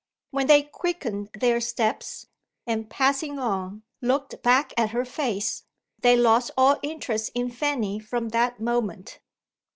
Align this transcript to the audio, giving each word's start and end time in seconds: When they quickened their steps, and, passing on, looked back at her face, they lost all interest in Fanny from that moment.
When 0.31 0.47
they 0.47 0.63
quickened 0.63 1.29
their 1.39 1.61
steps, 1.61 2.25
and, 2.65 2.89
passing 2.89 3.37
on, 3.37 3.83
looked 4.01 4.41
back 4.41 4.73
at 4.75 4.89
her 4.89 5.05
face, 5.05 5.65
they 5.99 6.15
lost 6.15 6.49
all 6.57 6.79
interest 6.81 7.29
in 7.35 7.51
Fanny 7.51 7.99
from 7.99 8.29
that 8.29 8.59
moment. 8.59 9.19